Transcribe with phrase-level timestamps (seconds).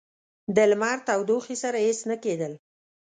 [0.55, 2.53] د لمر تودوخې سره هیڅ نه کېدل.